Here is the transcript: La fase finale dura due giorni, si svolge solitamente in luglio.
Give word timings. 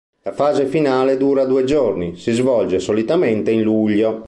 La 0.23 0.31
fase 0.31 0.65
finale 0.65 1.15
dura 1.15 1.45
due 1.45 1.63
giorni, 1.63 2.15
si 2.17 2.31
svolge 2.31 2.79
solitamente 2.79 3.51
in 3.51 3.61
luglio. 3.61 4.19